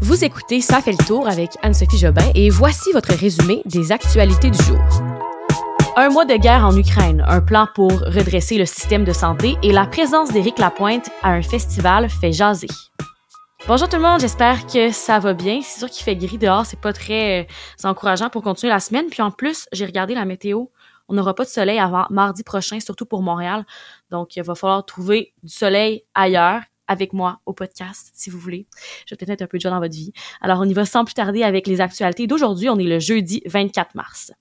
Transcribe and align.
Vous 0.00 0.24
écoutez 0.24 0.60
Ça 0.60 0.80
fait 0.80 0.92
le 0.92 1.06
tour 1.06 1.26
avec 1.26 1.50
Anne-Sophie 1.62 1.98
Jobin 1.98 2.22
et 2.36 2.50
voici 2.50 2.92
votre 2.92 3.12
résumé 3.12 3.62
des 3.64 3.90
actualités 3.90 4.48
du 4.48 4.62
jour. 4.62 4.78
Un 5.96 6.08
mois 6.08 6.24
de 6.24 6.36
guerre 6.36 6.64
en 6.64 6.76
Ukraine, 6.76 7.24
un 7.26 7.40
plan 7.40 7.66
pour 7.74 7.90
redresser 7.90 8.58
le 8.58 8.64
système 8.64 9.04
de 9.04 9.12
santé 9.12 9.56
et 9.64 9.72
la 9.72 9.86
présence 9.86 10.30
d'Éric 10.30 10.60
Lapointe 10.60 11.10
à 11.24 11.30
un 11.30 11.42
festival 11.42 12.08
fait 12.08 12.30
jaser. 12.30 12.68
Bonjour 13.66 13.88
tout 13.88 13.96
le 13.96 14.02
monde, 14.02 14.20
j'espère 14.20 14.66
que 14.68 14.92
ça 14.92 15.18
va 15.18 15.34
bien. 15.34 15.62
C'est 15.62 15.80
sûr 15.80 15.90
qu'il 15.90 16.04
fait 16.04 16.14
gris 16.14 16.38
dehors, 16.38 16.64
c'est 16.64 16.80
pas 16.80 16.92
très 16.92 17.42
euh, 17.42 17.88
encourageant 17.88 18.30
pour 18.30 18.42
continuer 18.42 18.72
la 18.72 18.80
semaine. 18.80 19.06
Puis 19.10 19.20
en 19.20 19.32
plus, 19.32 19.66
j'ai 19.72 19.84
regardé 19.84 20.14
la 20.14 20.24
météo. 20.24 20.66
On 21.08 21.14
n'aura 21.14 21.34
pas 21.34 21.44
de 21.44 21.50
soleil 21.50 21.80
avant 21.80 22.06
mardi 22.10 22.44
prochain, 22.44 22.78
surtout 22.78 23.04
pour 23.04 23.20
Montréal. 23.20 23.66
Donc, 24.12 24.36
il 24.36 24.44
va 24.44 24.54
falloir 24.54 24.86
trouver 24.86 25.34
du 25.42 25.52
soleil 25.52 26.04
ailleurs 26.14 26.60
avec 26.88 27.12
moi 27.12 27.40
au 27.46 27.52
podcast, 27.52 28.10
si 28.14 28.30
vous 28.30 28.38
voulez. 28.38 28.66
Je 29.06 29.14
vais 29.14 29.16
peut-être 29.16 29.30
être 29.30 29.42
un 29.42 29.46
peu 29.46 29.58
joie 29.58 29.70
dans 29.70 29.80
votre 29.80 29.94
vie. 29.94 30.12
Alors, 30.40 30.60
on 30.60 30.64
y 30.64 30.74
va 30.74 30.84
sans 30.84 31.04
plus 31.04 31.14
tarder 31.14 31.42
avec 31.42 31.66
les 31.66 31.80
actualités 31.80 32.26
d'aujourd'hui. 32.26 32.68
On 32.68 32.78
est 32.78 32.84
le 32.84 32.98
jeudi 32.98 33.42
24 33.46 33.94
mars. 33.94 34.32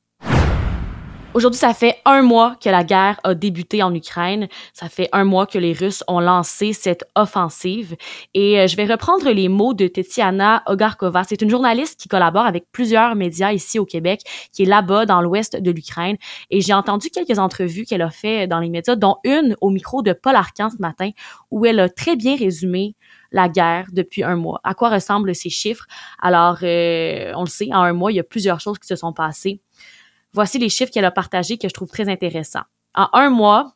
Aujourd'hui, 1.38 1.60
ça 1.60 1.76
fait 1.76 1.98
un 2.04 2.24
mois 2.24 2.56
que 2.60 2.68
la 2.68 2.84
guerre 2.84 3.20
a 3.24 3.36
débuté 3.36 3.84
en 3.84 3.94
Ukraine. 3.94 4.48
Ça 4.74 4.90
fait 4.90 5.08
un 5.12 5.24
mois 5.24 5.46
que 5.46 5.60
les 5.60 5.72
Russes 5.72 6.04
ont 6.08 6.20
lancé 6.20 6.74
cette 6.74 7.04
offensive. 7.14 7.96
Et 8.34 8.60
euh, 8.60 8.66
je 8.66 8.76
vais 8.76 8.86
reprendre 8.86 9.30
les 9.30 9.48
mots 9.48 9.76
de 9.76 9.86
Tetiana 9.86 10.64
Ogarkova. 10.66 11.24
C'est 11.26 11.44
une 11.44 11.52
journaliste 11.52 12.00
qui 12.00 12.10
collabore 12.10 12.48
avec 12.48 12.66
plusieurs 12.72 13.14
médias 13.14 13.52
ici 13.52 13.78
au 13.78 13.86
Québec, 13.86 14.22
qui 14.52 14.64
est 14.64 14.66
là-bas 14.66 15.06
dans 15.06 15.22
l'ouest 15.22 15.56
de 15.56 15.70
l'Ukraine. 15.70 16.18
Et 16.50 16.62
j'ai 16.62 16.74
entendu 16.74 17.12
quelques 17.12 17.38
entrevues 17.38 17.86
qu'elle 17.86 18.02
a 18.02 18.10
fait 18.10 18.48
dans 18.48 18.60
les 18.60 18.70
médias, 18.70 18.96
dont 18.96 19.18
une 19.24 19.56
au 19.62 19.70
micro 19.70 20.02
de 20.02 20.14
Paul 20.14 20.36
Arcan 20.36 20.72
ce 20.72 20.82
matin, 20.82 21.12
où 21.52 21.68
elle 21.68 21.80
a 21.80 21.88
très 21.88 22.16
bien 22.16 22.36
résumé 22.36 22.96
la 23.32 23.48
guerre 23.48 23.90
depuis 23.94 24.24
un 24.24 24.38
mois. 24.38 24.60
À 24.64 24.74
quoi 24.74 24.90
ressemblent 24.90 25.36
ces 25.36 25.52
chiffres? 25.52 25.86
Alors, 26.20 26.58
euh, 26.64 27.32
on 27.36 27.42
le 27.42 27.50
sait, 27.50 27.70
en 27.72 27.82
un 27.82 27.94
mois, 27.94 28.12
il 28.12 28.16
y 28.16 28.20
a 28.20 28.24
plusieurs 28.24 28.60
choses 28.60 28.80
qui 28.80 28.88
se 28.88 28.96
sont 28.96 29.14
passées. 29.14 29.62
Voici 30.34 30.60
les 30.60 30.70
chiffres 30.70 30.92
qu'elle 30.92 31.06
a 31.06 31.12
partagés 31.12 31.58
que 31.58 31.68
je 31.68 31.74
trouve 31.74 31.90
très 31.90 32.10
intéressants. 32.10 32.64
En 32.94 33.10
un 33.14 33.30
mois, 33.30 33.76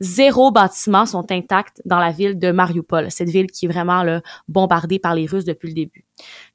zéro 0.00 0.50
bâtiment 0.50 1.06
sont 1.06 1.30
intacts 1.30 1.82
dans 1.84 1.98
la 1.98 2.10
ville 2.10 2.38
de 2.38 2.50
Mariupol, 2.50 3.10
cette 3.10 3.28
ville 3.28 3.48
qui 3.48 3.66
est 3.66 3.68
vraiment 3.68 4.02
là, 4.02 4.22
bombardée 4.48 4.98
par 4.98 5.14
les 5.14 5.26
Russes 5.26 5.44
depuis 5.44 5.68
le 5.68 5.74
début. 5.74 6.04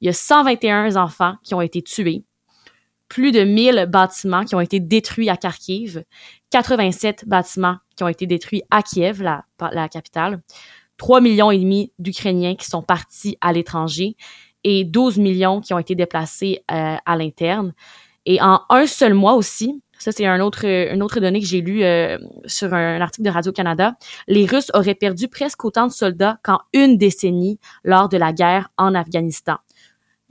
Il 0.00 0.06
y 0.06 0.08
a 0.08 0.12
121 0.12 0.96
enfants 0.96 1.36
qui 1.42 1.54
ont 1.54 1.60
été 1.60 1.82
tués, 1.82 2.24
plus 3.08 3.32
de 3.32 3.44
1000 3.44 3.86
bâtiments 3.88 4.44
qui 4.44 4.54
ont 4.54 4.60
été 4.60 4.80
détruits 4.80 5.30
à 5.30 5.36
Kharkiv, 5.36 6.04
87 6.50 7.24
bâtiments 7.26 7.76
qui 7.96 8.04
ont 8.04 8.08
été 8.08 8.26
détruits 8.26 8.62
à 8.70 8.82
Kiev, 8.82 9.22
la, 9.22 9.88
capitale, 9.88 10.42
3 10.96 11.20
millions 11.20 11.50
et 11.50 11.58
demi 11.58 11.92
d'Ukrainiens 11.98 12.56
qui 12.56 12.66
sont 12.66 12.82
partis 12.82 13.36
à 13.40 13.52
l'étranger 13.52 14.16
et 14.64 14.84
12 14.84 15.18
millions 15.18 15.60
qui 15.60 15.72
ont 15.72 15.78
été 15.78 15.94
déplacés 15.94 16.64
euh, 16.70 16.96
à 17.04 17.16
l'interne. 17.16 17.72
Et 18.26 18.40
en 18.42 18.60
un 18.68 18.86
seul 18.86 19.14
mois 19.14 19.34
aussi, 19.34 19.80
ça 19.98 20.12
c'est 20.12 20.26
un 20.26 20.40
autre, 20.40 20.64
une 20.66 21.02
autre 21.02 21.20
donnée 21.20 21.40
que 21.40 21.46
j'ai 21.46 21.60
lu 21.60 21.82
euh, 21.84 22.18
sur 22.44 22.74
un, 22.74 23.00
article 23.00 23.26
de 23.26 23.32
Radio-Canada, 23.32 23.94
les 24.26 24.46
Russes 24.46 24.70
auraient 24.74 24.94
perdu 24.94 25.28
presque 25.28 25.64
autant 25.64 25.86
de 25.86 25.92
soldats 25.92 26.38
qu'en 26.42 26.58
une 26.72 26.98
décennie 26.98 27.58
lors 27.84 28.08
de 28.08 28.16
la 28.16 28.32
guerre 28.32 28.68
en 28.76 28.94
Afghanistan. 28.94 29.56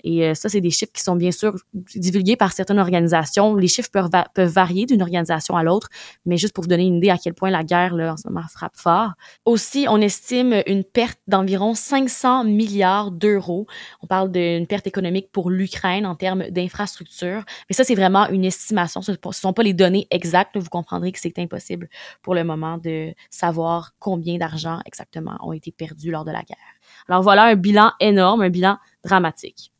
Et 0.06 0.24
euh, 0.24 0.36
ça, 0.36 0.50
c'est 0.50 0.62
des 0.62 0.70
chiffres 0.70 0.92
qui 0.94 1.02
sont 1.02 1.16
bien 1.16 1.32
sûr 1.32 1.56
divulgués 1.74 2.36
par 2.36 2.54
certaines 2.54 2.78
organisations. 2.78 3.56
Les 3.56 3.68
chiffres 3.68 3.90
peuvent, 3.92 4.10
peuvent 4.36 4.52
varier 4.52 4.86
d'une 4.86 5.02
organisation 5.02 5.58
à 5.58 5.64
l'autre, 5.64 5.90
mais 6.26 6.38
juste 6.38 6.54
pour 6.54 6.64
vous 6.64 6.68
donner 6.68 6.86
une 6.86 6.98
idée 6.98 7.10
à 7.10 7.18
quel 7.18 7.34
point 7.34 7.50
la 7.50 7.64
guerre, 7.64 7.96
là, 7.96 8.14
en 8.14 8.18
ce 8.18 8.28
moment, 8.28 8.46
frappe 8.48 8.76
fort. 8.76 9.14
Aussi, 9.46 9.88
on 9.90 10.00
estime 10.00 10.62
une 10.68 10.84
perte 10.84 11.20
d'environ 11.28 11.74
500 11.74 12.44
milliards 12.44 13.10
d'euros. 13.10 13.66
On 14.04 14.08
parle 14.08 14.32
d'une 14.32 14.68
perte 14.68 14.86
économique 14.86 15.32
pour 15.32 15.50
l'Ukraine 15.50 16.06
en 16.06 16.14
termes 16.14 16.50
d'infrastructure. 16.52 17.44
Mais 17.68 17.74
ça, 17.74 17.84
c'est 17.84 17.96
vraiment 17.96 18.30
une 18.30 18.46
estimation. 18.46 19.02
Ce 19.02 19.12
ne 19.12 19.18
sont 19.32 19.54
pas 19.54 19.64
les 19.64 19.74
données 19.74 20.06
exactes. 20.12 20.56
Vous 20.56 20.70
comprendrez 20.70 21.12
que 21.14 21.20
c'est 21.20 21.40
impossible 21.40 21.90
pour 22.22 22.36
le 22.36 22.44
moment 22.44 22.78
de 22.78 23.12
savoir 23.32 23.94
combien 23.98 24.38
d'argent 24.38 24.82
exactement 24.86 25.36
ont 25.42 25.52
été 25.52 25.72
perdus 25.72 26.12
lors 26.12 26.26
de 26.26 26.32
la 26.32 26.44
guerre. 26.44 26.58
Alors 27.10 27.24
voilà 27.24 27.46
un 27.46 27.56
bilan 27.56 27.92
énorme, 28.00 28.44
un 28.44 28.50
bilan 28.50 28.78
dramatique. 29.04 29.72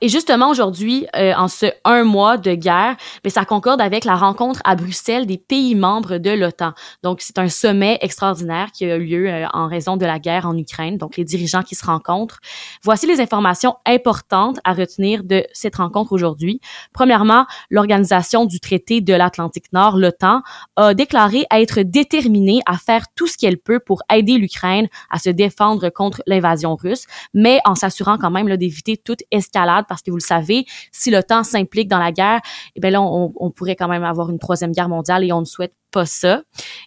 Et 0.00 0.08
justement, 0.08 0.50
aujourd'hui, 0.50 1.06
euh, 1.16 1.32
en 1.36 1.48
ce 1.48 1.66
un 1.84 2.04
mois 2.04 2.36
de 2.36 2.54
guerre, 2.54 2.96
mais 3.24 3.30
ça 3.30 3.44
concorde 3.44 3.80
avec 3.80 4.04
la 4.04 4.16
rencontre 4.16 4.60
à 4.64 4.74
Bruxelles 4.76 5.26
des 5.26 5.38
pays 5.38 5.74
membres 5.74 6.18
de 6.18 6.30
l'OTAN. 6.30 6.72
Donc, 7.02 7.20
c'est 7.20 7.38
un 7.38 7.48
sommet 7.48 7.98
extraordinaire 8.00 8.72
qui 8.72 8.84
a 8.84 8.96
eu 8.96 9.04
lieu 9.04 9.28
euh, 9.28 9.46
en 9.52 9.68
raison 9.68 9.96
de 9.96 10.06
la 10.06 10.18
guerre 10.18 10.46
en 10.46 10.56
Ukraine. 10.56 10.96
Donc, 10.96 11.16
les 11.16 11.24
dirigeants 11.24 11.62
qui 11.62 11.74
se 11.74 11.84
rencontrent. 11.84 12.40
Voici 12.82 13.06
les 13.06 13.20
informations 13.20 13.76
importantes 13.86 14.58
à 14.64 14.72
retenir 14.72 15.22
de 15.24 15.44
cette 15.52 15.76
rencontre 15.76 16.12
aujourd'hui. 16.12 16.60
Premièrement, 16.92 17.46
l'Organisation 17.70 18.46
du 18.46 18.60
traité 18.60 19.00
de 19.00 19.14
l'Atlantique 19.14 19.72
Nord, 19.72 19.96
l'OTAN, 19.96 20.42
a 20.76 20.94
déclaré 20.94 21.46
être 21.50 21.80
déterminée 21.82 22.60
à 22.66 22.76
faire 22.76 23.04
tout 23.14 23.26
ce 23.26 23.36
qu'elle 23.36 23.58
peut 23.58 23.80
pour 23.80 24.02
aider 24.12 24.38
l'Ukraine 24.38 24.88
à 25.10 25.18
se 25.18 25.30
défendre 25.30 25.88
contre 25.90 26.22
l'invasion 26.26 26.74
russe, 26.74 27.06
mais 27.34 27.60
en 27.64 27.74
s'assurant 27.74 28.18
quand 28.18 28.30
même 28.30 28.48
d'éviter 28.56 28.96
toute 28.96 29.20
escalade 29.30 29.59
parce 29.88 30.02
que 30.02 30.10
vous 30.10 30.16
le 30.16 30.22
savez, 30.22 30.66
si 30.92 31.10
l'OTAN 31.10 31.44
s'implique 31.44 31.88
dans 31.88 31.98
la 31.98 32.12
guerre, 32.12 32.40
eh 32.76 32.80
bien 32.80 32.90
là, 32.90 33.02
on, 33.02 33.32
on, 33.36 33.50
pourrait 33.50 33.76
quand 33.76 33.88
même 33.88 34.04
avoir 34.04 34.30
une 34.30 34.38
troisième 34.38 34.72
guerre 34.72 34.88
mondiale 34.88 35.24
et 35.24 35.32
on 35.32 35.40
ne 35.40 35.44
souhaite 35.44 35.74
pas 35.90 36.06
ça. 36.06 36.42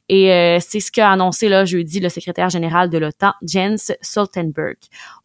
Et 0.10 0.32
euh, 0.32 0.60
c'est 0.60 0.80
ce 0.80 0.92
qu'a 0.92 1.12
annoncé 1.12 1.50
là 1.50 1.66
jeudi 1.66 2.00
le 2.00 2.10
secrétaire 2.10 2.50
général 2.50 2.90
de 2.90 2.98
l'OTAN, 2.98 3.34
Jens 3.42 3.92
Stoltenberg. 4.02 4.78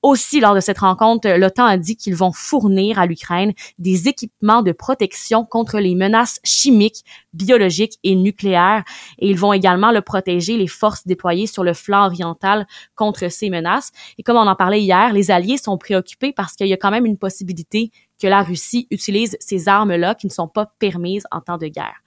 Aussi, 0.03 0.41
lors 0.41 0.55
de 0.55 0.61
cette 0.61 0.79
rencontre, 0.79 1.29
l'OTAN 1.29 1.67
a 1.67 1.77
dit 1.77 1.97
qu'ils 1.97 2.15
vont 2.15 2.33
fournir 2.33 2.99
à 2.99 3.07
l'Ukraine 3.07 3.53
des 3.79 4.09
équipements 4.09 4.63
de 4.63 4.73
protection 4.73 5.45
contre 5.45 5.79
les 5.79 5.95
menaces 5.95 6.41
chimiques, 6.45 7.05
biologiques 7.33 7.99
et 8.05 8.15
nucléaires. 8.15 8.85
Et 9.19 9.31
ils 9.31 9.39
vont 9.39 9.53
également 9.53 9.93
le 9.93 10.03
protéger 10.03 10.57
les 10.57 10.67
forces 10.67 11.07
déployées 11.07 11.47
sur 11.47 11.65
le 11.65 11.75
flanc 11.75 12.07
oriental 12.07 12.67
contre 12.95 13.29
ces 13.31 13.51
menaces. 13.51 13.91
Et 14.19 14.23
comme 14.23 14.37
on 14.37 14.47
en 14.47 14.57
parlait 14.57 14.83
hier, 14.83 15.13
les 15.13 15.31
alliés 15.31 15.59
sont 15.59 15.79
préoccupés 15.79 16.33
parce 16.33 16.55
qu'il 16.55 16.69
y 16.69 16.73
a 16.73 16.77
quand 16.77 16.91
même 16.91 17.07
une 17.07 17.19
possibilité 17.19 17.91
que 18.21 18.27
la 18.27 18.43
Russie 18.43 18.87
utilise 18.91 19.37
ces 19.41 19.69
armes-là 19.69 20.15
qui 20.15 20.27
ne 20.27 20.33
sont 20.33 20.49
pas 20.49 20.67
permises 20.79 21.25
en 21.31 21.41
temps 21.41 21.59
de 21.59 21.69
guerre. 21.69 22.03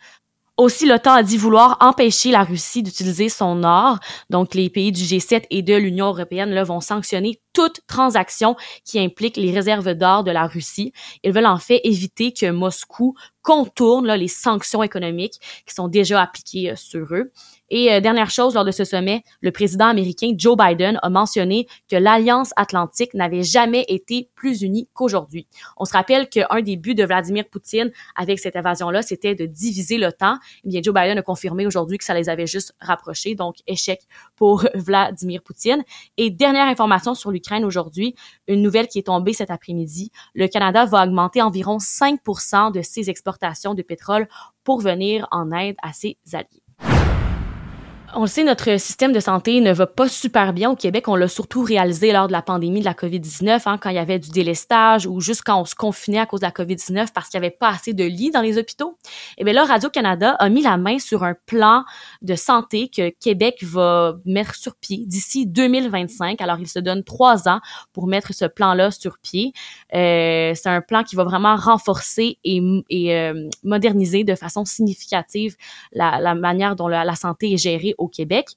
Aussi, 0.57 0.85
l'OTAN 0.85 1.13
a 1.13 1.23
dit 1.23 1.37
vouloir 1.37 1.77
empêcher 1.79 2.29
la 2.29 2.43
Russie 2.43 2.83
d'utiliser 2.83 3.29
son 3.29 3.63
or. 3.63 3.97
Donc, 4.29 4.53
les 4.53 4.69
pays 4.69 4.91
du 4.91 5.01
G7 5.01 5.43
et 5.49 5.61
de 5.61 5.75
l'Union 5.75 6.07
européenne 6.07 6.51
là, 6.51 6.63
vont 6.63 6.81
sanctionner 6.81 7.41
toute 7.53 7.79
transaction 7.87 8.55
qui 8.85 8.99
implique 8.99 9.37
les 9.37 9.51
réserves 9.51 9.93
d'or 9.93 10.23
de 10.23 10.31
la 10.31 10.47
Russie. 10.47 10.93
Ils 11.23 11.31
veulent 11.31 11.45
en 11.45 11.57
fait 11.57 11.81
éviter 11.83 12.31
que 12.33 12.51
Moscou 12.51 13.15
contourne 13.41 14.05
là, 14.05 14.17
les 14.17 14.27
sanctions 14.27 14.83
économiques 14.83 15.39
qui 15.65 15.73
sont 15.73 15.87
déjà 15.87 16.21
appliquées 16.21 16.71
euh, 16.71 16.75
sur 16.75 17.13
eux. 17.13 17.31
Et 17.69 17.91
euh, 17.91 18.01
dernière 18.01 18.29
chose, 18.29 18.53
lors 18.53 18.65
de 18.65 18.71
ce 18.71 18.83
sommet, 18.83 19.23
le 19.39 19.51
président 19.51 19.85
américain 19.85 20.33
Joe 20.35 20.57
Biden 20.57 20.99
a 21.01 21.09
mentionné 21.09 21.67
que 21.89 21.95
l'Alliance 21.95 22.51
atlantique 22.57 23.13
n'avait 23.13 23.43
jamais 23.43 23.85
été 23.87 24.29
plus 24.35 24.61
unie 24.61 24.89
qu'aujourd'hui. 24.93 25.47
On 25.77 25.85
se 25.85 25.93
rappelle 25.93 26.27
qu'un 26.27 26.61
des 26.61 26.75
buts 26.75 26.95
de 26.95 27.05
Vladimir 27.05 27.45
Poutine 27.49 27.91
avec 28.15 28.39
cette 28.39 28.57
invasion-là, 28.57 29.01
c'était 29.01 29.35
de 29.35 29.45
diviser 29.45 29.97
l'OTAN. 29.97 30.37
Eh 30.65 30.67
bien, 30.69 30.81
Joe 30.83 30.93
Biden 30.93 31.17
a 31.17 31.21
confirmé 31.21 31.65
aujourd'hui 31.65 31.97
que 31.97 32.03
ça 32.03 32.13
les 32.13 32.27
avait 32.27 32.45
juste 32.45 32.75
rapprochés, 32.81 33.35
donc 33.35 33.55
échec 33.67 34.01
pour 34.35 34.65
Vladimir 34.75 35.41
Poutine. 35.41 35.83
Et 36.17 36.29
dernière 36.29 36.67
information 36.67 37.15
sur 37.15 37.31
l'Ukraine 37.31 37.63
aujourd'hui, 37.63 38.15
une 38.51 38.61
nouvelle 38.61 38.87
qui 38.87 38.99
est 38.99 39.07
tombée 39.07 39.33
cet 39.33 39.51
après-midi, 39.51 40.11
le 40.33 40.47
Canada 40.47 40.85
va 40.85 41.03
augmenter 41.03 41.41
environ 41.41 41.77
5% 41.77 42.71
de 42.71 42.81
ses 42.81 43.09
exportations 43.09 43.73
de 43.73 43.81
pétrole 43.81 44.27
pour 44.63 44.79
venir 44.79 45.27
en 45.31 45.51
aide 45.51 45.75
à 45.81 45.93
ses 45.93 46.17
alliés. 46.33 46.60
On 48.13 48.21
le 48.21 48.27
sait, 48.27 48.43
notre 48.43 48.77
système 48.77 49.13
de 49.13 49.21
santé 49.21 49.61
ne 49.61 49.71
va 49.71 49.87
pas 49.87 50.09
super 50.09 50.51
bien 50.51 50.69
au 50.69 50.75
Québec. 50.75 51.07
On 51.07 51.15
l'a 51.15 51.29
surtout 51.29 51.63
réalisé 51.63 52.11
lors 52.11 52.27
de 52.27 52.33
la 52.33 52.41
pandémie 52.41 52.81
de 52.81 52.85
la 52.85 52.93
COVID-19, 52.93 53.61
hein, 53.65 53.77
quand 53.77 53.89
il 53.89 53.95
y 53.95 53.99
avait 53.99 54.19
du 54.19 54.31
délestage 54.31 55.05
ou 55.05 55.21
juste 55.21 55.43
quand 55.45 55.61
on 55.61 55.63
se 55.63 55.75
confinait 55.75 56.19
à 56.19 56.25
cause 56.25 56.41
de 56.41 56.45
la 56.45 56.51
COVID-19 56.51 57.13
parce 57.13 57.29
qu'il 57.29 57.39
n'y 57.39 57.45
avait 57.45 57.55
pas 57.55 57.69
assez 57.69 57.93
de 57.93 58.03
lits 58.03 58.31
dans 58.31 58.41
les 58.41 58.57
hôpitaux. 58.57 58.97
Et 59.37 59.41
eh 59.41 59.43
bien 59.45 59.53
là, 59.53 59.63
Radio-Canada 59.63 60.31
a 60.39 60.49
mis 60.49 60.61
la 60.61 60.75
main 60.75 60.99
sur 60.99 61.23
un 61.23 61.35
plan 61.45 61.85
de 62.21 62.35
santé 62.35 62.89
que 62.89 63.09
Québec 63.09 63.63
va 63.63 64.17
mettre 64.25 64.55
sur 64.55 64.75
pied 64.75 65.05
d'ici 65.05 65.47
2025. 65.47 66.41
Alors, 66.41 66.57
il 66.59 66.67
se 66.67 66.79
donne 66.79 67.05
trois 67.05 67.47
ans 67.47 67.61
pour 67.93 68.07
mettre 68.07 68.33
ce 68.33 68.45
plan-là 68.45 68.91
sur 68.91 69.19
pied. 69.19 69.53
Euh, 69.93 70.53
c'est 70.53 70.69
un 70.69 70.81
plan 70.81 71.03
qui 71.03 71.15
va 71.15 71.23
vraiment 71.23 71.55
renforcer 71.55 72.39
et, 72.43 72.61
euh, 72.91 73.49
moderniser 73.63 74.25
de 74.25 74.35
façon 74.35 74.65
significative 74.65 75.55
la, 75.93 76.35
manière 76.35 76.75
dont 76.75 76.89
la 76.89 77.15
santé 77.15 77.53
est 77.53 77.57
gérée 77.57 77.95
au 78.01 78.07
Québec. 78.07 78.47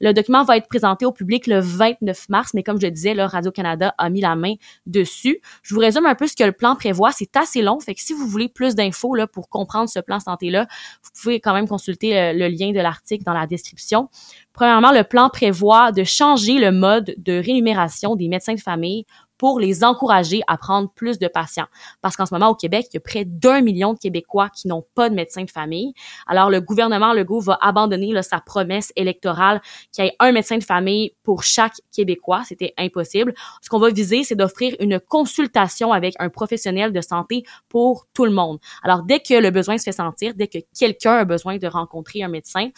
Le 0.00 0.12
document 0.12 0.42
va 0.42 0.56
être 0.56 0.68
présenté 0.68 1.06
au 1.06 1.12
public 1.12 1.46
le 1.46 1.60
29 1.60 2.28
mars, 2.28 2.52
mais 2.54 2.62
comme 2.62 2.80
je 2.80 2.86
disais, 2.86 3.14
Radio-Canada 3.14 3.94
a 3.98 4.10
mis 4.10 4.20
la 4.20 4.34
main 4.34 4.54
dessus. 4.86 5.40
Je 5.62 5.74
vous 5.74 5.80
résume 5.80 6.06
un 6.06 6.14
peu 6.14 6.26
ce 6.26 6.34
que 6.34 6.44
le 6.44 6.52
plan 6.52 6.74
prévoit. 6.74 7.12
C'est 7.12 7.36
assez 7.36 7.62
long, 7.62 7.80
fait 7.80 7.94
que 7.94 8.00
si 8.00 8.12
vous 8.12 8.26
voulez 8.26 8.48
plus 8.48 8.74
d'infos 8.74 9.14
pour 9.32 9.48
comprendre 9.48 9.88
ce 9.88 10.00
plan 10.00 10.20
santé-là, 10.20 10.66
vous 11.02 11.10
pouvez 11.20 11.40
quand 11.40 11.54
même 11.54 11.68
consulter 11.68 12.32
le, 12.32 12.38
le 12.38 12.48
lien 12.48 12.72
de 12.72 12.80
l'article 12.80 13.24
dans 13.24 13.34
la 13.34 13.46
description. 13.46 14.08
Premièrement, 14.52 14.92
le 14.92 15.02
plan 15.02 15.30
prévoit 15.30 15.92
de 15.92 16.04
changer 16.04 16.58
le 16.58 16.70
mode 16.70 17.14
de 17.18 17.32
rémunération 17.32 18.14
des 18.14 18.28
médecins 18.28 18.54
de 18.54 18.60
famille 18.60 19.04
pour 19.38 19.60
les 19.60 19.84
encourager 19.84 20.42
à 20.46 20.56
prendre 20.56 20.90
plus 20.90 21.18
de 21.18 21.28
patients. 21.28 21.66
Parce 22.00 22.16
qu'en 22.16 22.26
ce 22.26 22.34
moment, 22.34 22.48
au 22.48 22.54
Québec, 22.54 22.86
il 22.90 22.94
y 22.94 22.98
a 22.98 23.00
près 23.00 23.24
d'un 23.24 23.60
million 23.60 23.94
de 23.94 23.98
Québécois 23.98 24.48
qui 24.50 24.68
n'ont 24.68 24.84
pas 24.94 25.08
de 25.10 25.14
médecin 25.14 25.44
de 25.44 25.50
famille. 25.50 25.92
Alors, 26.26 26.50
le 26.50 26.60
gouvernement 26.60 27.12
Legault 27.12 27.40
va 27.40 27.58
abandonner 27.60 28.12
là, 28.12 28.22
sa 28.22 28.40
promesse 28.40 28.92
électorale 28.96 29.60
qu'il 29.92 30.04
y 30.04 30.08
ait 30.08 30.16
un 30.20 30.32
médecin 30.32 30.58
de 30.58 30.64
famille 30.64 31.12
pour 31.22 31.42
chaque 31.42 31.74
Québécois. 31.92 32.42
C'était 32.46 32.74
impossible. 32.78 33.34
Ce 33.62 33.68
qu'on 33.68 33.78
va 33.78 33.90
viser, 33.90 34.24
c'est 34.24 34.36
d'offrir 34.36 34.74
une 34.80 35.00
consultation 35.00 35.92
avec 35.92 36.14
un 36.18 36.28
professionnel 36.28 36.92
de 36.92 37.00
santé 37.00 37.44
pour 37.68 38.06
tout 38.14 38.24
le 38.24 38.32
monde. 38.32 38.58
Alors, 38.82 39.02
dès 39.02 39.20
que 39.20 39.34
le 39.34 39.50
besoin 39.50 39.78
se 39.78 39.84
fait 39.84 39.92
sentir, 39.92 40.34
dès 40.34 40.48
que 40.48 40.58
quelqu'un 40.78 41.14
a 41.16 41.24
besoin 41.24 41.58
de 41.58 41.66
rencontrer 41.66 42.22
un 42.22 42.28
médecin, 42.28 42.70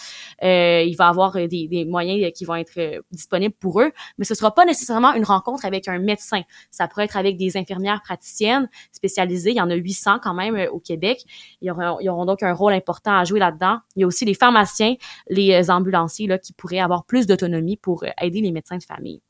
euh, 0.43 0.83
il 0.83 0.97
va 0.97 1.09
avoir 1.09 1.33
des, 1.33 1.69
des, 1.69 1.85
moyens 1.85 2.33
qui 2.35 2.45
vont 2.45 2.55
être 2.55 2.79
euh, 2.79 3.01
disponibles 3.11 3.55
pour 3.59 3.81
eux, 3.81 3.93
mais 4.19 4.25
ce 4.25 4.35
sera 4.35 4.55
pas 4.55 4.65
nécessairement 4.65 5.15
une 5.15 5.25
rencontre 5.25 5.65
avec 5.65 5.89
un 5.89 5.99
médecin. 5.99 6.43
Ça 6.71 6.89
pourrait 6.89 7.05
être 7.05 7.17
avec 7.17 7.37
des 7.37 7.57
infirmières 7.57 8.03
praticiennes 8.03 8.69
spécialisées. 8.93 9.51
Il 9.51 9.57
y 9.57 9.61
en 9.61 9.71
a 9.71 9.75
800 9.75 10.19
quand 10.23 10.35
même 10.35 10.57
euh, 10.57 10.71
au 10.71 10.81
Québec. 10.81 11.25
Ils 11.61 11.71
auront, 11.71 12.25
donc 12.25 12.43
un 12.43 12.53
rôle 12.53 12.73
important 12.73 13.17
à 13.17 13.25
jouer 13.25 13.41
là-dedans. 13.41 13.79
Il 13.95 14.01
y 14.01 14.05
a 14.05 14.07
aussi 14.07 14.25
les 14.25 14.35
pharmaciens, 14.35 14.95
les 15.29 15.71
ambulanciers 15.71 16.27
là, 16.27 16.39
qui 16.39 16.53
pourraient 16.53 16.81
avoir 16.81 17.05
plus 17.05 17.27
d'autonomie 17.27 17.77
pour 17.77 18.05
euh, 18.05 18.09
aider 18.21 18.41
les 18.41 18.53
médecins 18.53 18.79
de 18.79 18.85
famille. 18.85 19.21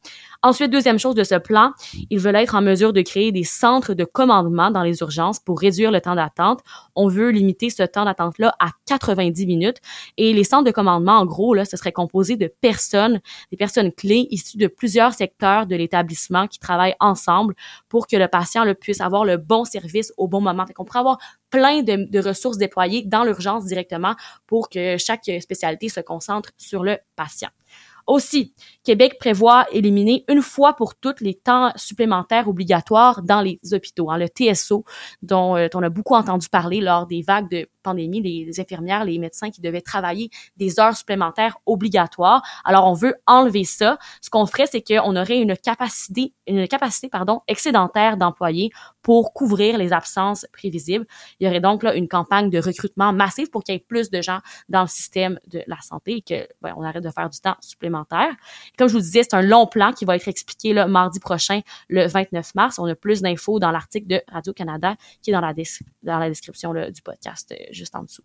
Ensuite, 0.43 0.71
deuxième 0.71 0.99
chose 0.99 1.15
de 1.15 1.25
ce 1.25 1.35
plan, 1.35 1.73
ils 2.11 2.19
veulent 2.19 2.37
être 2.37 2.55
en 2.55 2.62
mesure 2.62 2.93
de 2.93 3.00
créer 3.03 3.33
des 3.33 3.44
centres 3.44 3.94
de 3.94 4.05
commandement 4.05 4.71
dans 4.71 4.83
les 4.83 5.00
urgences 5.00 5.41
pour 5.41 5.61
réduire 5.61 5.91
le 5.91 6.00
temps 6.00 6.15
d'attente. 6.15 6.61
On 6.94 7.09
veut 7.09 7.31
limiter 7.31 7.71
ce 7.71 7.83
temps 7.83 8.05
d'attente-là 8.05 8.55
à 8.59 8.71
90 8.87 9.47
minutes. 9.47 9.79
Et 10.17 10.33
les 10.33 10.44
centres 10.44 10.65
de 10.65 10.71
commandement, 10.71 11.19
en 11.19 11.27
gros, 11.27 11.55
là, 11.55 11.65
ce 11.65 11.77
serait 11.77 11.93
composé 11.93 12.37
de 12.37 12.53
personnes, 12.61 13.21
des 13.50 13.56
personnes 13.56 13.93
clés 13.93 14.29
issues 14.31 14.59
de 14.59 14.67
plusieurs 14.67 15.15
secteurs 15.15 15.67
de 15.67 15.77
l'établissement 15.77 16.47
qui 16.47 16.59
travaillent 16.59 16.97
ensemble 17.00 17.55
pour 17.89 18.06
que 18.06 18.17
le 18.17 18.29
patient 18.29 18.65
puisse 18.75 19.00
avoir 19.00 19.25
le 19.25 19.37
bon 19.37 19.65
service 19.65 20.12
au 20.17 20.29
bon 20.29 20.41
moment. 20.41 20.67
Fait 20.67 20.75
qu'on 20.75 20.85
pourrait 20.85 21.00
avoir 21.00 21.19
plein 21.50 21.82
de 21.82 22.19
ressources 22.19 22.59
déployées 22.59 23.03
dans 23.05 23.25
l'urgence 23.25 23.65
directement 23.65 24.15
pour 24.47 24.69
que 24.69 24.97
chaque 24.99 25.31
spécialité 25.41 25.89
se 25.89 26.00
concentre 26.00 26.50
sur 26.56 26.82
le 26.82 26.99
patient. 27.15 27.49
Aussi, 28.06 28.55
Québec 28.85 29.17
prévoit 29.19 29.67
éliminer 29.73 30.25
une 30.29 30.43
fois 30.43 30.75
pour 30.75 30.94
toutes 30.94 31.20
les 31.20 31.35
temps 31.35 31.73
supplémentaires 31.75 32.49
obligatoires 32.49 33.23
dans 33.23 33.41
les 33.41 33.58
hôpitaux. 33.73 34.11
Hein, 34.11 34.19
le 34.19 34.29
TSO, 34.29 34.85
dont 35.23 35.56
euh, 35.56 35.67
on 35.75 35.82
a 35.82 35.88
beaucoup 35.88 36.14
entendu 36.14 36.49
parler 36.49 36.81
lors 36.81 37.06
des 37.06 37.23
vagues 37.23 37.50
de 37.50 37.67
pandémie, 37.87 38.21
les, 38.21 38.61
infirmières, 38.61 39.05
les 39.05 39.19
médecins 39.19 39.50
qui 39.50 39.61
devaient 39.61 39.81
travailler 39.81 40.31
des 40.56 40.81
heures 40.81 40.97
supplémentaires 40.97 41.56
obligatoires. 41.67 42.43
Alors, 42.65 42.87
on 42.87 42.94
veut 42.94 43.15
enlever 43.27 43.62
ça. 43.65 43.99
Ce 44.21 44.29
qu'on 44.29 44.47
ferait, 44.47 44.67
c'est 44.67 44.83
qu'on 44.83 45.15
aurait 45.15 45.38
une 45.38 45.56
capacité, 45.56 46.35
une 46.49 46.67
capacité, 46.67 47.09
pardon, 47.09 47.43
excédentaire 47.47 48.17
d'employés 48.17 48.71
pour 49.03 49.33
couvrir 49.33 49.79
les 49.79 49.93
absences 49.93 50.47
prévisibles. 50.53 51.06
Il 51.38 51.47
y 51.47 51.49
aurait 51.49 51.61
donc 51.61 51.85
là 51.85 51.94
une 51.94 52.09
campagne 52.09 52.50
de 52.50 52.59
recrutement 52.59 53.12
massif 53.12 53.50
pour 53.53 53.62
qu'il 53.62 53.75
y 53.75 53.77
ait 53.77 53.87
plus 53.87 54.11
de 54.11 54.21
gens 54.21 54.41
dans 54.69 54.82
le 54.82 54.89
système 54.89 55.39
de 55.47 55.62
la 55.69 55.81
santé 55.81 56.17
et 56.17 56.23
que 56.23 56.49
ben, 56.61 56.75
on 56.77 56.82
arrête 56.82 57.05
de 57.05 57.11
faire 57.11 57.31
du 57.31 57.39
temps 57.39 57.55
supplémentaire. 57.61 58.35
Comme 58.77 58.89
je 58.89 58.94
vous 58.94 59.00
disais, 59.00 59.23
c'est 59.23 59.35
un 59.35 59.43
long 59.43 59.69
plan 59.69 59.93
qui 59.93 60.05
va 60.05 60.17
être 60.17 60.27
expliqué 60.27 60.73
là, 60.73 60.89
mardi 60.89 61.21
prochain, 61.21 61.61
le 61.89 62.06
29 62.09 62.55
mars. 62.56 62.81
On 62.81 62.87
a 62.87 62.97
plus 62.97 63.23
d'infos 63.23 63.61
dans 63.61 63.71
l'article 63.71 64.09
de 64.09 64.21
Radio-Canada 64.27 64.97
qui 65.23 65.31
est 65.31 65.32
dans 65.32 65.41
la, 65.41 65.55
dans 66.03 66.19
la 66.19 66.29
description 66.29 66.73
du 66.75 67.03
podcast 67.03 67.53
euh, 67.53 67.65
juste 67.76 67.94
en 67.94 68.02
dessous. 68.02 68.23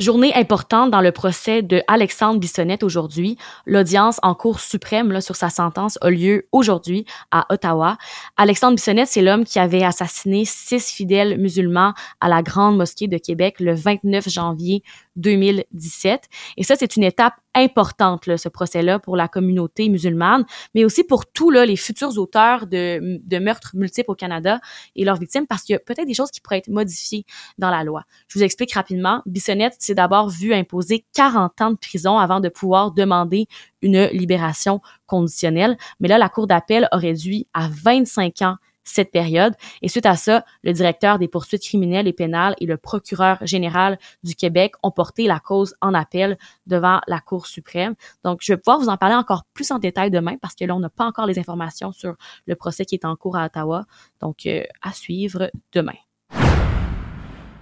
Journée 0.00 0.32
importante 0.34 0.90
dans 0.90 1.02
le 1.02 1.12
procès 1.12 1.60
de 1.60 1.82
Alexandre 1.86 2.40
Bissonnette 2.40 2.82
aujourd'hui. 2.82 3.36
L'audience 3.66 4.18
en 4.22 4.34
cour 4.34 4.58
suprême 4.58 5.20
sur 5.20 5.36
sa 5.36 5.50
sentence 5.50 5.98
a 6.00 6.08
lieu 6.08 6.48
aujourd'hui 6.52 7.04
à 7.30 7.44
Ottawa. 7.50 7.98
Alexandre 8.38 8.76
Bissonnette, 8.76 9.08
c'est 9.08 9.20
l'homme 9.20 9.44
qui 9.44 9.58
avait 9.58 9.84
assassiné 9.84 10.46
six 10.46 10.90
fidèles 10.90 11.38
musulmans 11.38 11.92
à 12.20 12.30
la 12.30 12.42
Grande 12.42 12.78
Mosquée 12.78 13.08
de 13.08 13.18
Québec 13.18 13.56
le 13.60 13.74
29 13.74 14.26
janvier 14.30 14.82
2017. 15.16 16.24
Et 16.56 16.62
ça, 16.62 16.76
c'est 16.76 16.96
une 16.96 17.02
étape 17.02 17.34
importante, 17.54 18.36
ce 18.36 18.48
procès-là, 18.48 18.98
pour 19.00 19.16
la 19.16 19.28
communauté 19.28 19.88
musulmane, 19.88 20.44
mais 20.74 20.84
aussi 20.84 21.04
pour 21.04 21.26
tous 21.26 21.50
les 21.50 21.76
futurs 21.76 22.16
auteurs 22.16 22.66
de, 22.66 23.38
meurtres 23.38 23.72
multiples 23.74 24.10
au 24.12 24.14
Canada 24.14 24.60
et 24.94 25.04
leurs 25.04 25.16
victimes, 25.16 25.46
parce 25.46 25.62
qu'il 25.62 25.74
y 25.74 25.76
a 25.76 25.80
peut-être 25.80 26.06
des 26.06 26.14
choses 26.14 26.30
qui 26.30 26.40
pourraient 26.40 26.58
être 26.58 26.68
modifiées 26.68 27.24
dans 27.58 27.70
la 27.70 27.84
loi. 27.84 28.04
Je 28.28 28.38
vous 28.38 28.44
explique 28.44 28.72
rapidement. 28.72 29.22
Bissonnette 29.26 29.74
s'est 29.78 29.94
d'abord 29.94 30.28
vu 30.28 30.54
imposer 30.54 31.04
40 31.14 31.60
ans 31.60 31.70
de 31.72 31.76
prison 31.76 32.18
avant 32.18 32.40
de 32.40 32.48
pouvoir 32.48 32.92
demander 32.92 33.46
une 33.82 34.06
libération 34.06 34.80
conditionnelle, 35.06 35.76
mais 35.98 36.08
là, 36.08 36.18
la 36.18 36.28
Cour 36.28 36.46
d'appel 36.46 36.88
aurait 36.92 37.10
réduit 37.10 37.48
à 37.54 37.68
25 37.68 38.42
ans 38.42 38.56
cette 38.90 39.10
période. 39.10 39.54
Et 39.82 39.88
suite 39.88 40.06
à 40.06 40.16
ça, 40.16 40.44
le 40.62 40.72
directeur 40.72 41.18
des 41.18 41.28
poursuites 41.28 41.62
criminelles 41.62 42.08
et 42.08 42.12
pénales 42.12 42.54
et 42.60 42.66
le 42.66 42.76
procureur 42.76 43.38
général 43.46 43.98
du 44.22 44.34
Québec 44.34 44.72
ont 44.82 44.90
porté 44.90 45.26
la 45.26 45.40
cause 45.40 45.74
en 45.80 45.94
appel 45.94 46.38
devant 46.66 47.00
la 47.06 47.20
Cour 47.20 47.46
suprême. 47.46 47.94
Donc, 48.24 48.40
je 48.42 48.52
vais 48.52 48.56
pouvoir 48.56 48.80
vous 48.80 48.88
en 48.88 48.96
parler 48.96 49.14
encore 49.14 49.44
plus 49.54 49.70
en 49.70 49.78
détail 49.78 50.10
demain 50.10 50.36
parce 50.40 50.54
que 50.54 50.64
là, 50.64 50.74
on 50.74 50.80
n'a 50.80 50.90
pas 50.90 51.04
encore 51.04 51.26
les 51.26 51.38
informations 51.38 51.92
sur 51.92 52.16
le 52.46 52.56
procès 52.56 52.84
qui 52.84 52.94
est 52.94 53.04
en 53.04 53.16
cours 53.16 53.36
à 53.36 53.46
Ottawa. 53.46 53.84
Donc, 54.20 54.46
euh, 54.46 54.62
à 54.82 54.92
suivre 54.92 55.50
demain. 55.72 56.09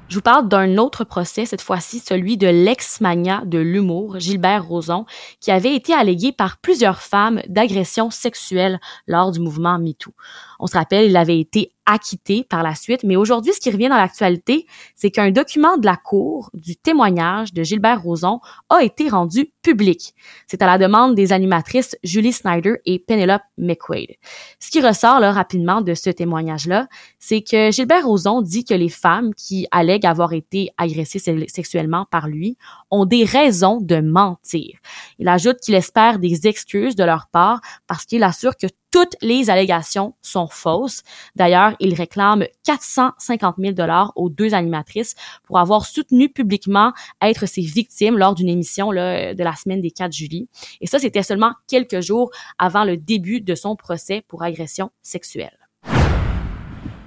Je 0.08 0.14
vous 0.14 0.22
parle 0.22 0.48
d'un 0.48 0.78
autre 0.78 1.04
procès, 1.04 1.44
cette 1.44 1.60
fois-ci 1.60 1.98
celui 1.98 2.38
de 2.38 2.46
l'ex-mania 2.46 3.42
de 3.44 3.58
l'humour, 3.58 4.18
Gilbert 4.18 4.66
Rozon, 4.66 5.04
qui 5.38 5.50
avait 5.50 5.74
été 5.74 5.92
allégué 5.92 6.32
par 6.32 6.56
plusieurs 6.56 7.02
femmes 7.02 7.42
d'agression 7.46 8.10
sexuelle 8.10 8.80
lors 9.06 9.32
du 9.32 9.40
mouvement 9.40 9.78
MeToo. 9.78 10.14
On 10.60 10.66
se 10.66 10.78
rappelle, 10.78 11.10
il 11.10 11.16
avait 11.18 11.38
été 11.38 11.72
acquitté 11.88 12.44
par 12.44 12.62
la 12.62 12.74
suite. 12.74 13.02
Mais 13.02 13.16
aujourd'hui, 13.16 13.52
ce 13.54 13.60
qui 13.60 13.70
revient 13.70 13.88
dans 13.88 13.96
l'actualité, 13.96 14.66
c'est 14.94 15.10
qu'un 15.10 15.30
document 15.30 15.78
de 15.78 15.86
la 15.86 15.96
Cour 15.96 16.50
du 16.52 16.76
témoignage 16.76 17.54
de 17.54 17.62
Gilbert 17.62 18.02
Rozon 18.02 18.40
a 18.68 18.82
été 18.82 19.08
rendu 19.08 19.50
public. 19.62 20.14
C'est 20.46 20.62
à 20.62 20.66
la 20.66 20.76
demande 20.78 21.14
des 21.14 21.32
animatrices 21.32 21.96
Julie 22.04 22.32
Snyder 22.32 22.74
et 22.84 22.98
Penelope 22.98 23.42
McQuaid. 23.56 24.16
Ce 24.60 24.70
qui 24.70 24.82
ressort 24.82 25.18
là, 25.18 25.32
rapidement 25.32 25.80
de 25.80 25.94
ce 25.94 26.10
témoignage-là, 26.10 26.88
c'est 27.18 27.40
que 27.40 27.70
Gilbert 27.70 28.06
Rozon 28.06 28.42
dit 28.42 28.64
que 28.64 28.74
les 28.74 28.90
femmes 28.90 29.32
qui 29.34 29.66
allèguent 29.70 30.06
avoir 30.06 30.34
été 30.34 30.70
agressées 30.76 31.18
sexuellement 31.18 32.06
par 32.10 32.28
lui 32.28 32.58
ont 32.90 33.06
des 33.06 33.24
raisons 33.24 33.80
de 33.80 34.00
mentir. 34.00 34.78
Il 35.18 35.28
ajoute 35.28 35.58
qu'il 35.60 35.74
espère 35.74 36.18
des 36.18 36.46
excuses 36.46 36.96
de 36.96 37.04
leur 37.04 37.28
part 37.28 37.60
parce 37.86 38.04
qu'il 38.04 38.22
assure 38.22 38.56
que 38.56 38.66
toutes 38.90 39.16
les 39.20 39.50
allégations 39.50 40.14
sont 40.22 40.48
fausses. 40.48 41.02
D'ailleurs, 41.36 41.74
il 41.80 41.94
réclame 41.94 42.44
450 42.64 43.56
000 43.58 43.72
dollars 43.72 44.12
aux 44.16 44.30
deux 44.30 44.54
animatrices 44.54 45.14
pour 45.44 45.58
avoir 45.58 45.86
soutenu 45.86 46.28
publiquement 46.28 46.92
être 47.22 47.46
ses 47.46 47.62
victimes 47.62 48.18
lors 48.18 48.34
d'une 48.34 48.48
émission 48.48 48.90
là, 48.90 49.34
de 49.34 49.44
la 49.44 49.54
semaine 49.54 49.80
des 49.80 49.90
4 49.90 50.12
juillet. 50.12 50.46
Et 50.80 50.86
ça, 50.86 50.98
c'était 50.98 51.22
seulement 51.22 51.52
quelques 51.66 52.00
jours 52.00 52.30
avant 52.58 52.84
le 52.84 52.96
début 52.96 53.40
de 53.40 53.54
son 53.54 53.76
procès 53.76 54.24
pour 54.28 54.42
agression 54.42 54.90
sexuelle. 55.02 55.57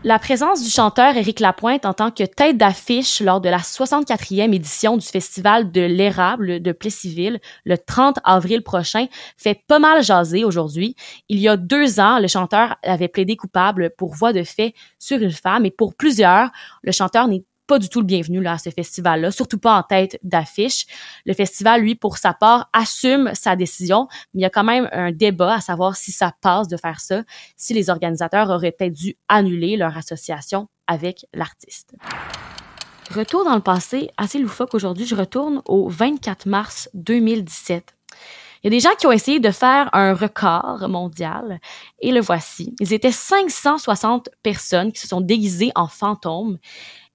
La 0.03 0.17
présence 0.17 0.63
du 0.63 0.70
chanteur 0.72 1.15
Éric 1.15 1.39
Lapointe 1.39 1.86
en 1.86 1.93
tant 1.93 2.10
que 2.10 2.24
tête 2.24 2.58
d'affiche 2.58 3.22
lors 3.22 3.39
de 3.39 3.50
la 3.50 3.60
64e 3.60 4.51
édition 4.51 4.98
du 4.98 5.05
Festival 5.05 5.72
de 5.72 5.81
l'érable 5.81 6.60
de 6.60 6.72
Plessisville 6.72 7.39
le 7.65 7.77
30 7.77 8.17
avril 8.24 8.63
prochain 8.63 9.05
fait 9.38 9.62
pas 9.67 9.77
mal 9.77 10.01
jaser 10.01 10.43
aujourd'hui. 10.43 10.96
Il 11.29 11.38
y 11.38 11.48
a 11.48 11.55
deux 11.55 12.00
ans, 12.00 12.17
le 12.17 12.27
chanteur 12.27 12.77
avait 12.81 13.10
plaidé 13.10 13.36
coupable 13.36 13.91
pour 13.96 14.15
voie 14.15 14.34
de 14.34 14.41
fait 14.41 14.74
sur 14.98 15.22
une 15.22 15.29
femme 15.29 15.67
et 15.67 15.72
pour 15.72 15.93
plusieurs, 15.93 16.50
le 16.81 16.91
chanteur 16.91 17.27
n'est 17.27 17.43
pas 17.71 17.79
du 17.79 17.87
tout 17.87 18.01
le 18.01 18.05
bienvenu 18.05 18.41
là, 18.41 18.51
à 18.51 18.57
ce 18.57 18.69
festival-là, 18.69 19.31
surtout 19.31 19.57
pas 19.57 19.77
en 19.77 19.81
tête 19.81 20.19
d'affiche. 20.23 20.87
Le 21.25 21.33
festival, 21.33 21.79
lui, 21.79 21.95
pour 21.95 22.17
sa 22.17 22.33
part, 22.33 22.69
assume 22.73 23.31
sa 23.33 23.55
décision, 23.55 24.09
mais 24.33 24.41
il 24.41 24.43
y 24.43 24.45
a 24.45 24.49
quand 24.49 24.65
même 24.65 24.89
un 24.91 25.13
débat 25.13 25.53
à 25.53 25.61
savoir 25.61 25.95
si 25.95 26.11
ça 26.11 26.33
passe 26.41 26.67
de 26.67 26.75
faire 26.75 26.99
ça, 26.99 27.23
si 27.55 27.73
les 27.73 27.89
organisateurs 27.89 28.49
auraient 28.49 28.73
peut-être 28.73 28.91
dû 28.91 29.15
annuler 29.29 29.77
leur 29.77 29.95
association 29.95 30.67
avec 30.85 31.25
l'artiste. 31.33 31.95
Retour 33.09 33.45
dans 33.45 33.55
le 33.55 33.61
passé, 33.61 34.09
assez 34.17 34.37
loufoque 34.37 34.73
aujourd'hui, 34.73 35.05
je 35.05 35.15
retourne 35.15 35.61
au 35.63 35.87
24 35.87 36.47
mars 36.47 36.89
2017. 36.93 37.95
Il 38.63 38.67
y 38.71 38.75
a 38.75 38.77
des 38.77 38.81
gens 38.81 38.93
qui 38.99 39.07
ont 39.07 39.13
essayé 39.13 39.39
de 39.39 39.49
faire 39.49 39.89
un 39.93 40.13
record 40.13 40.89
mondial 40.89 41.61
et 41.99 42.11
le 42.11 42.19
voici. 42.19 42.75
Ils 42.81 42.91
étaient 42.91 43.13
560 43.13 44.27
personnes 44.43 44.91
qui 44.91 44.99
se 44.99 45.07
sont 45.07 45.21
déguisées 45.21 45.71
en 45.73 45.87
fantômes 45.87 46.59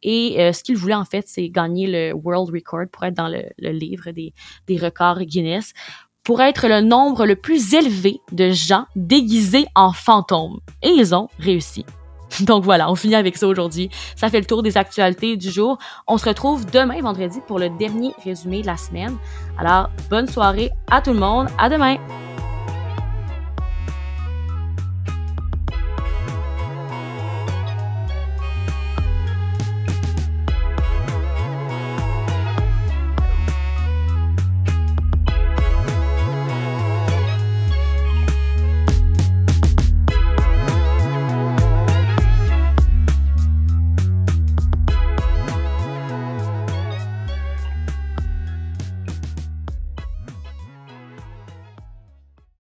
et 0.06 0.40
euh, 0.40 0.52
ce 0.52 0.62
qu'il 0.62 0.76
voulait 0.76 0.94
en 0.94 1.04
fait, 1.04 1.24
c'est 1.26 1.48
gagner 1.48 1.88
le 1.88 2.14
World 2.14 2.54
Record 2.54 2.86
pour 2.90 3.04
être 3.04 3.14
dans 3.14 3.28
le, 3.28 3.42
livre 3.58 4.12
des, 4.12 4.32
des 4.68 4.78
records 4.78 5.24
Guinness 5.24 5.74
pour 6.22 6.40
être 6.40 6.66
le 6.66 6.80
nombre 6.80 7.26
le 7.26 7.36
plus 7.36 7.74
élevé 7.74 8.20
de 8.32 8.50
gens 8.50 8.86
déguisés 8.96 9.66
en 9.74 9.92
fantômes. 9.92 10.58
Et 10.82 10.88
ils 10.88 11.14
ont 11.14 11.28
réussi. 11.38 11.84
Donc 12.40 12.64
voilà, 12.64 12.90
on 12.90 12.94
finit 12.94 13.14
avec 13.14 13.36
ça 13.36 13.46
aujourd'hui. 13.46 13.90
Ça 14.16 14.28
fait 14.28 14.40
le 14.40 14.46
tour 14.46 14.62
des 14.62 14.76
actualités 14.76 15.36
du 15.36 15.50
jour. 15.50 15.78
On 16.06 16.18
se 16.18 16.28
retrouve 16.28 16.66
demain 16.66 17.00
vendredi 17.00 17.38
pour 17.46 17.58
le 17.58 17.68
dernier 17.70 18.12
résumé 18.24 18.62
de 18.62 18.66
la 18.66 18.76
semaine. 18.76 19.16
Alors, 19.58 19.90
bonne 20.10 20.28
soirée 20.28 20.70
à 20.90 21.00
tout 21.00 21.12
le 21.12 21.20
monde. 21.20 21.48
À 21.58 21.68
demain! 21.68 21.96